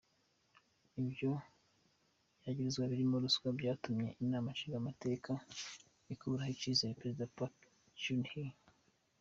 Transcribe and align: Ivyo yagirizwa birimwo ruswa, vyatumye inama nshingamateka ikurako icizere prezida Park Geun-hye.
Ivyo 1.01 1.31
yagirizwa 2.45 2.83
birimwo 2.91 3.17
ruswa, 3.23 3.47
vyatumye 3.59 4.09
inama 4.23 4.47
nshingamateka 4.55 5.31
ikurako 6.13 6.49
icizere 6.53 6.97
prezida 6.99 7.31
Park 7.35 7.55
Geun-hye. 8.01 8.45